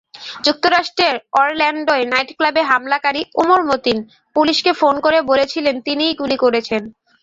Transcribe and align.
যুক্তরাষ্ট্রের 0.45 1.15
অরল্যান্ডোয় 1.33 2.05
নাইটক্লাবে 2.11 2.61
হামলাকারী 2.69 3.21
ওমর 3.35 3.61
মতিন 3.69 3.97
পুলিশকে 4.35 4.71
ফোন 4.79 4.95
করে 5.05 5.17
বলেছিলেন, 5.31 5.75
তিনিই 5.85 6.17
গুলি 6.21 6.37
করেছেন। 6.43 6.81